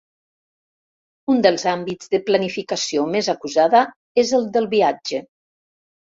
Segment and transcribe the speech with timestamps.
[1.33, 3.81] Un dels àmbits de planificació més acusada
[4.23, 5.21] és el del viatge.